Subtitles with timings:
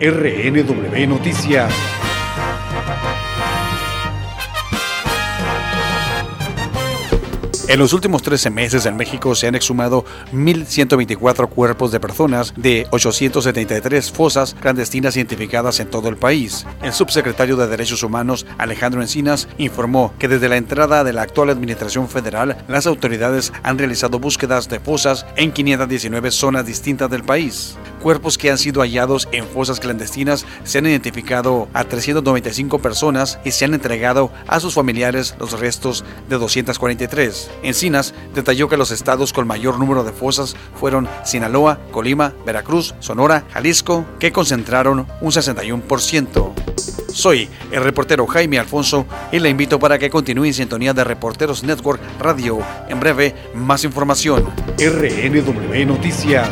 [0.00, 1.93] RNW Noticias.
[7.66, 12.86] En los últimos 13 meses en México se han exhumado 1.124 cuerpos de personas de
[12.90, 16.66] 873 fosas clandestinas identificadas en todo el país.
[16.82, 21.48] El subsecretario de Derechos Humanos, Alejandro Encinas, informó que desde la entrada de la actual
[21.48, 27.78] administración federal, las autoridades han realizado búsquedas de fosas en 519 zonas distintas del país.
[28.02, 33.52] Cuerpos que han sido hallados en fosas clandestinas se han identificado a 395 personas y
[33.52, 37.53] se han entregado a sus familiares los restos de 243.
[37.62, 43.44] Encinas detalló que los estados con mayor número de fosas fueron Sinaloa, Colima, Veracruz, Sonora,
[43.52, 46.52] Jalisco, que concentraron un 61%.
[47.12, 51.62] Soy el reportero Jaime Alfonso y le invito para que continúe en sintonía de Reporteros
[51.62, 52.58] Network Radio.
[52.88, 54.44] En breve, más información.
[54.78, 56.50] RNW Noticias.